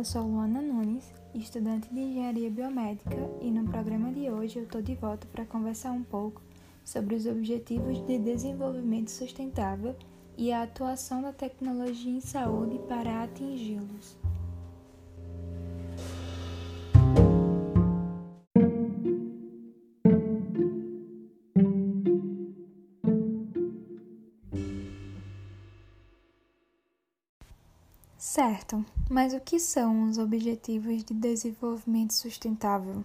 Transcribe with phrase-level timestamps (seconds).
[0.00, 4.80] eu sou Luana Nunes, estudante de Engenharia Biomédica, e no programa de hoje eu estou
[4.80, 6.40] de volta para conversar um pouco
[6.82, 9.94] sobre os Objetivos de Desenvolvimento Sustentável
[10.38, 14.19] e a atuação da tecnologia em saúde para atingi-los.
[28.40, 33.04] Certo, mas o que são os Objetivos de Desenvolvimento Sustentável?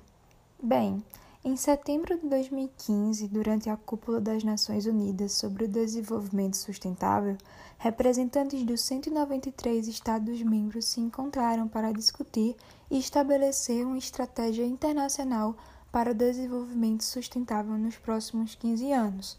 [0.63, 1.03] Bem,
[1.43, 7.37] em setembro de 2015, durante a Cúpula das Nações Unidas sobre o Desenvolvimento Sustentável,
[7.77, 12.55] representantes dos 193 Estados-membros se encontraram para discutir
[12.89, 15.53] e estabelecer uma estratégia internacional
[15.91, 19.37] para o desenvolvimento sustentável nos próximos 15 anos,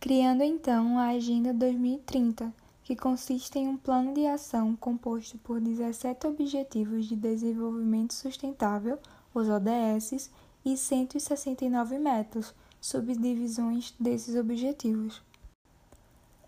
[0.00, 6.26] criando então a Agenda 2030 que consiste em um plano de ação composto por 17
[6.26, 8.98] Objetivos de Desenvolvimento Sustentável,
[9.34, 10.30] os ODS,
[10.64, 15.22] e 169 metas, subdivisões desses objetivos.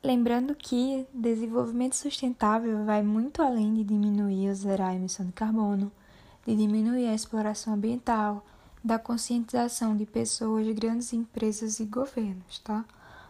[0.03, 5.91] Lembrando que desenvolvimento sustentável vai muito além de diminuir ou zerar a emissão de carbono,
[6.47, 8.45] de diminuir a exploração ambiental,
[8.85, 12.85] da conscientização de pessoas, grandes empresas e governos, tá?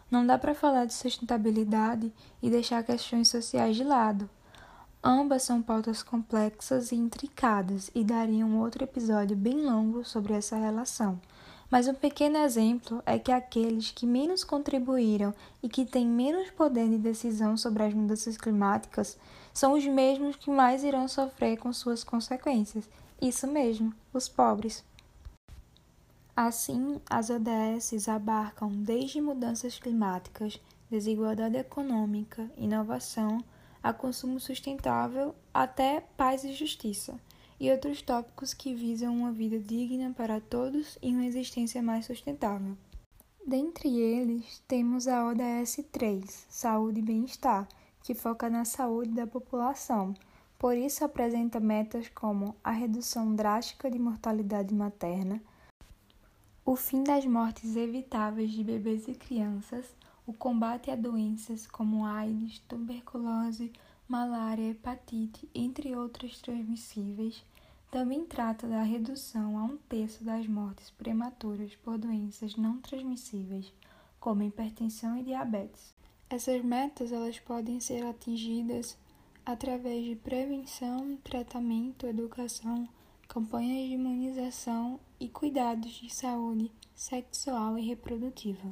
[0.09, 4.29] Não dá para falar de sustentabilidade e deixar questões sociais de lado.
[5.03, 11.19] Ambas são pautas complexas e intricadas e dariam outro episódio bem longo sobre essa relação.
[11.69, 16.89] Mas um pequeno exemplo é que aqueles que menos contribuíram e que têm menos poder
[16.89, 19.17] de decisão sobre as mudanças climáticas
[19.53, 22.89] são os mesmos que mais irão sofrer com suas consequências.
[23.21, 24.83] Isso mesmo, os pobres.
[26.39, 33.39] Assim, as ODSs abarcam desde mudanças climáticas, desigualdade econômica, inovação,
[33.81, 37.19] a consumo sustentável, até paz e justiça,
[37.59, 42.77] e outros tópicos que visam uma vida digna para todos e uma existência mais sustentável.
[43.43, 47.67] Dentre eles, temos a ODS 3, Saúde e Bem-Estar,
[48.03, 50.13] que foca na saúde da população.
[50.59, 55.41] Por isso, apresenta metas como a redução drástica de mortalidade materna,
[56.67, 59.85] o fim das mortes evitáveis de bebês e crianças,
[60.25, 63.71] o combate a doenças como AIDS, tuberculose,
[64.05, 67.41] malária, hepatite, entre outras transmissíveis,
[67.89, 73.71] também trata da redução a um terço das mortes prematuras por doenças não transmissíveis,
[74.19, 75.95] como hipertensão e diabetes.
[76.29, 78.97] Essas metas elas podem ser atingidas
[79.45, 82.89] através de prevenção, tratamento, educação,
[83.37, 88.67] campanhas de imunização e cuidados de saúde sexual e reprodutiva.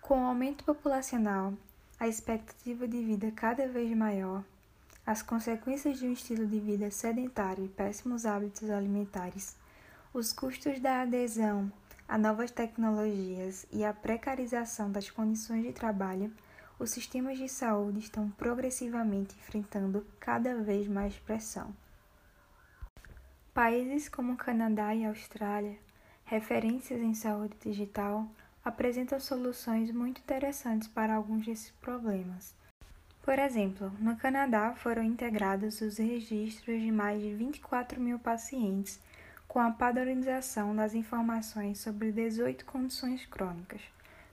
[0.00, 1.52] Com o aumento populacional,
[2.00, 4.42] a expectativa de vida cada vez maior,
[5.06, 9.54] as consequências de um estilo de vida sedentário e péssimos hábitos alimentares,
[10.14, 11.70] os custos da adesão
[12.08, 16.32] a novas tecnologias e a precarização das condições de trabalho
[16.78, 21.74] os sistemas de saúde estão progressivamente enfrentando cada vez mais pressão.
[23.52, 25.78] Países como Canadá e Austrália,
[26.24, 28.28] referências em saúde digital,
[28.64, 32.54] apresentam soluções muito interessantes para alguns desses problemas.
[33.22, 39.00] Por exemplo, no Canadá foram integrados os registros de mais de 24 mil pacientes
[39.46, 43.80] com a padronização das informações sobre 18 condições crônicas.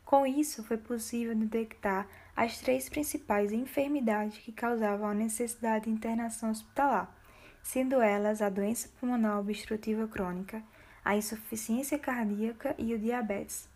[0.03, 6.51] Com isso, foi possível detectar as três principais enfermidades que causavam a necessidade de internação
[6.51, 7.13] hospitalar,
[7.61, 10.63] sendo elas a doença pulmonar obstrutiva crônica,
[11.03, 13.69] a insuficiência cardíaca e o diabetes.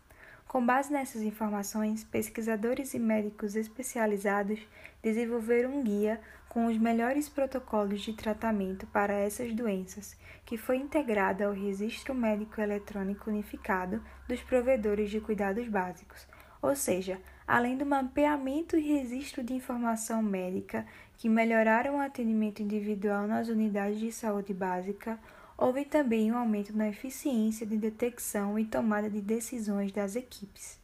[0.46, 4.60] Com base nessas informações, pesquisadores e médicos especializados
[5.02, 10.16] desenvolveram um guia com os melhores protocolos de tratamento para essas doenças,
[10.46, 16.26] que foi integrado ao Registro Médico Eletrônico Unificado dos Provedores de Cuidados Básicos,
[16.62, 23.26] ou seja, além do mapeamento e registro de informação médica que melhoraram o atendimento individual
[23.26, 25.18] nas unidades de saúde básica,
[25.56, 30.78] houve também um aumento na eficiência de detecção e tomada de decisões das equipes.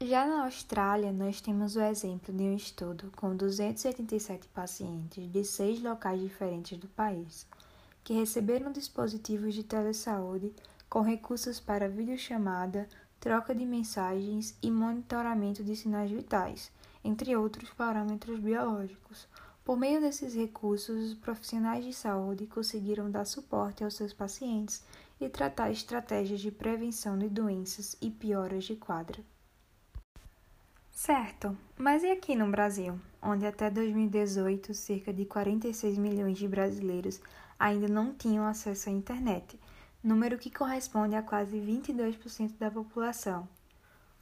[0.00, 5.82] Já na Austrália, nós temos o exemplo de um estudo com 287 pacientes de seis
[5.82, 7.44] locais diferentes do país,
[8.04, 10.52] que receberam dispositivos de telesaúde
[10.88, 12.88] com recursos para videochamada,
[13.20, 16.70] troca de mensagens e monitoramento de sinais vitais,
[17.04, 19.26] entre outros parâmetros biológicos.
[19.64, 24.82] Por meio desses recursos, os profissionais de saúde conseguiram dar suporte aos seus pacientes
[25.20, 29.22] e tratar estratégias de prevenção de doenças e pioras de quadro.
[30.90, 37.20] Certo, mas e aqui no Brasil, onde até 2018 cerca de 46 milhões de brasileiros
[37.58, 39.58] ainda não tinham acesso à internet,
[40.02, 43.48] número que corresponde a quase 22% da população?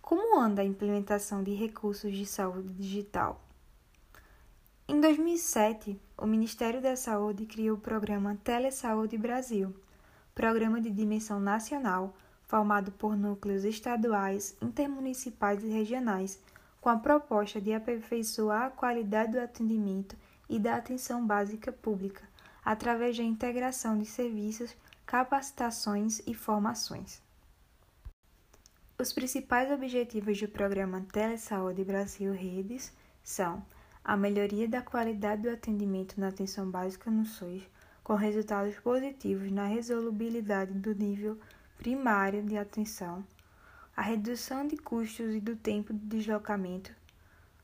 [0.01, 3.41] Como anda a implementação de recursos de saúde digital?
[4.89, 9.75] Em 2007, o Ministério da Saúde criou o programa Telesaúde Brasil,
[10.35, 12.15] programa de dimensão nacional
[12.47, 16.41] formado por núcleos estaduais, intermunicipais e regionais
[16.81, 20.17] com a proposta de aperfeiçoar a qualidade do atendimento
[20.49, 22.23] e da atenção básica pública,
[22.65, 24.77] através da integração de serviços,
[25.07, 27.23] capacitações e formações.
[28.99, 32.93] Os principais objetivos do programa Telesaúde Brasil Redes
[33.23, 33.65] são
[34.05, 37.63] a melhoria da qualidade do atendimento na atenção básica no SUS,
[38.03, 41.39] com resultados positivos na resolubilidade do nível
[41.79, 43.25] primário de atenção,
[43.97, 46.93] a redução de custos e do tempo de deslocamento,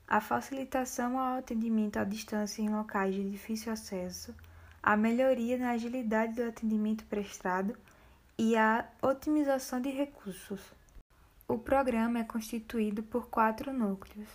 [0.06, 4.32] a facilitação ao atendimento à distância em locais de difícil acesso,
[4.82, 7.76] a melhoria na agilidade do atendimento prestado
[8.36, 10.60] e a otimização de recursos.
[11.46, 14.28] O programa é constituído por quatro núcleos: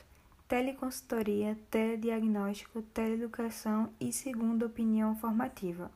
[0.48, 5.92] teleconsultoria, telediagnóstico, teleeducação e segunda opinião formativa.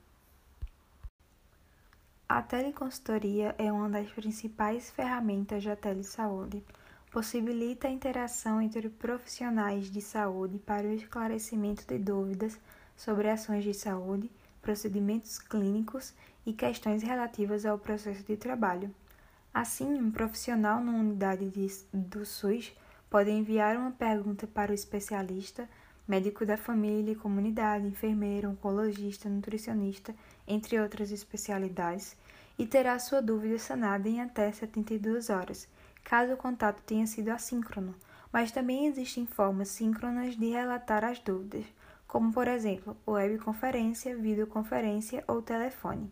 [2.27, 6.63] A teleconsultoria é uma das principais ferramentas da telesaúde.
[7.12, 12.57] Possibilita a interação entre profissionais de saúde para o esclarecimento de dúvidas
[12.95, 14.31] sobre ações de saúde,
[14.62, 16.13] procedimentos clínicos
[16.46, 18.94] e questões relativas ao processo de trabalho.
[19.54, 22.74] Assim, um profissional numa unidade de, do SUS
[23.10, 25.68] pode enviar uma pergunta para o especialista,
[26.08, 30.16] médico da família e comunidade, enfermeiro, oncologista, nutricionista,
[30.48, 32.16] entre outras especialidades,
[32.58, 35.68] e terá sua dúvida sanada em até 72 horas,
[36.04, 37.96] caso o contato tenha sido assíncrono,
[38.31, 41.66] mas também existem formas síncronas de relatar as dúvidas,
[42.12, 46.12] como por exemplo, webconferência, videoconferência ou telefone.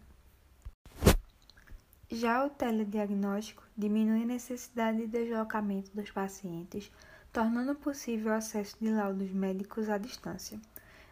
[2.10, 6.90] Já o telediagnóstico diminui a necessidade de deslocamento dos pacientes,
[7.34, 10.58] tornando possível o acesso de laudos médicos à distância.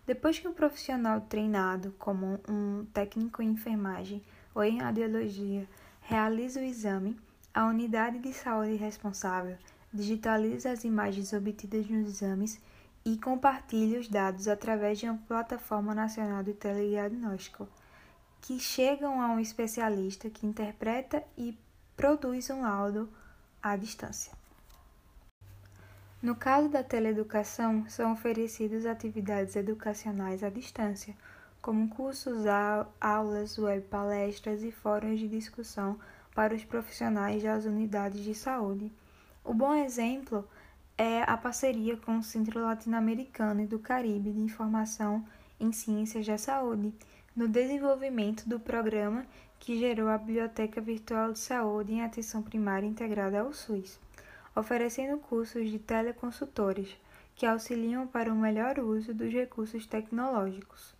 [0.05, 4.23] Depois que um profissional treinado, como um técnico em enfermagem,
[4.55, 5.67] ou em radiologia
[5.99, 7.19] realiza o exame,
[7.53, 9.57] a unidade de saúde responsável
[9.93, 12.61] digitaliza as imagens obtidas nos exames
[13.07, 17.65] e compartilha os dados através de uma plataforma nacional de telediagnóstico,
[18.41, 21.57] que chegam a um especialista que interpreta e
[21.95, 23.07] produz um laudo
[23.63, 24.33] à distância.
[26.21, 31.15] No caso da teleeducação, são oferecidas atividades educacionais à distância,
[31.61, 32.43] como cursos,
[32.99, 35.97] aulas, web palestras e fóruns de discussão
[36.35, 38.91] para os profissionais das unidades de saúde.
[39.45, 40.45] O bom exemplo
[40.97, 45.23] é a parceria com o Centro Latino-Americano e do Caribe de Informação
[45.59, 46.91] em Ciências da Saúde,
[47.35, 49.23] no desenvolvimento do programa
[49.59, 53.99] que gerou a Biblioteca Virtual de Saúde em Atenção Primária Integrada ao SUS,
[54.55, 56.89] oferecendo cursos de teleconsultores
[57.35, 60.96] que auxiliam para o melhor uso dos recursos tecnológicos.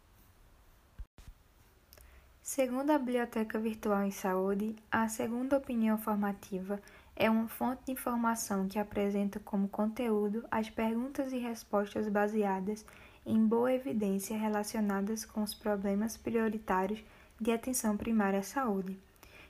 [2.50, 6.82] Segundo a Biblioteca Virtual em Saúde, a segunda opinião formativa
[7.14, 12.86] é uma fonte de informação que apresenta como conteúdo as perguntas e respostas baseadas
[13.26, 17.04] em boa evidência relacionadas com os problemas prioritários
[17.40, 18.98] de atenção primária à saúde,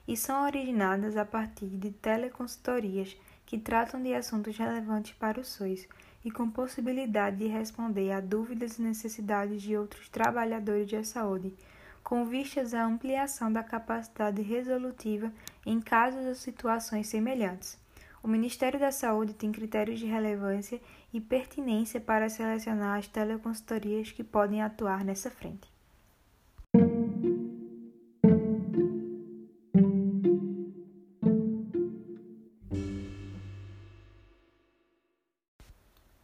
[0.08, 5.88] e são originadas a partir de teleconsultorias que tratam de assuntos relevantes para o SUS
[6.26, 11.54] e com possibilidade de responder a dúvidas e necessidades de outros trabalhadores da saúde
[12.08, 15.30] com vistas à ampliação da capacidade resolutiva
[15.66, 17.78] em casos ou situações semelhantes.
[18.24, 20.80] O Ministério da Saúde tem critérios de relevância
[21.12, 25.70] e pertinência para selecionar as teleconsultorias que podem atuar nessa frente.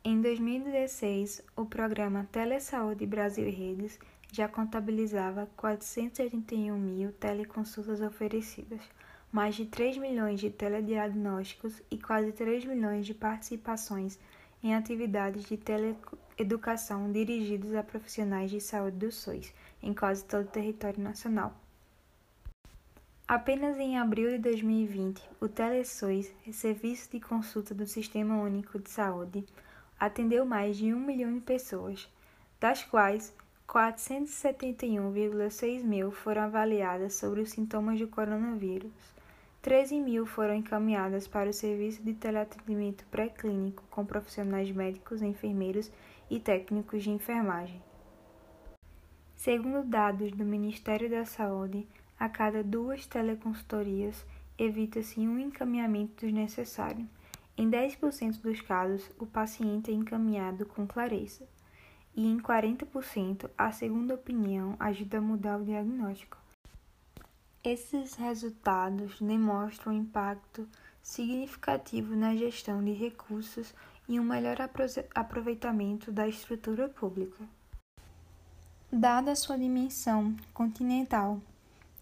[0.01, 3.99] Em 2016, o programa Telesaúde Brasil Redes
[4.33, 8.81] já contabilizava 481 mil teleconsultas oferecidas,
[9.31, 14.17] mais de 3 milhões de telediagnósticos e quase 3 milhões de participações
[14.63, 20.51] em atividades de teleeducação dirigidas a profissionais de saúde do SUS em quase todo o
[20.51, 21.55] território nacional.
[23.27, 29.45] Apenas em abril de 2020, o TeleSUS, serviço de consulta do Sistema Único de Saúde,
[29.99, 32.09] atendeu mais de um milhão de pessoas,
[32.59, 33.33] das quais
[33.67, 38.91] 471,6 mil foram avaliadas sobre os sintomas do coronavírus,
[39.63, 45.89] 13 mil foram encaminhadas para o serviço de teleatendimento pré-clínico com profissionais médicos, enfermeiros
[46.29, 47.81] e técnicos de enfermagem.
[49.35, 51.87] Segundo dados do Ministério da Saúde,
[52.19, 54.25] a cada duas teleconsultorias
[54.57, 57.07] evita-se um encaminhamento desnecessário.
[57.57, 61.47] Em 10% dos casos, o paciente é encaminhado com clareza,
[62.15, 66.37] e em 40%, a segunda opinião ajuda a mudar o diagnóstico.
[67.63, 70.67] Esses resultados demonstram um impacto
[71.01, 73.73] significativo na gestão de recursos
[74.07, 74.57] e um melhor
[75.15, 77.43] aproveitamento da estrutura pública.
[78.91, 81.41] Dada sua dimensão continental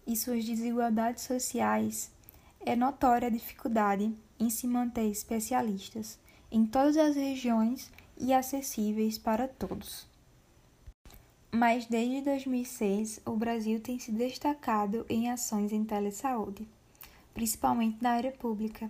[0.05, 2.11] e suas desigualdades sociais,
[2.59, 6.19] é notória a dificuldade em se manter especialistas
[6.51, 7.91] em todas as regiões
[8.21, 10.07] e acessíveis para todos.
[11.51, 16.65] Mas desde 2006, o Brasil tem se destacado em ações em telesaúde,
[17.33, 18.89] principalmente na área pública,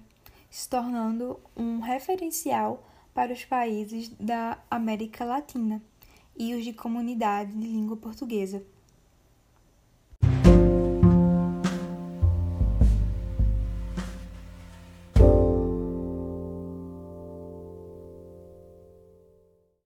[0.50, 5.82] se tornando um referencial para os países da América Latina
[6.38, 8.64] e os de comunidade de língua portuguesa.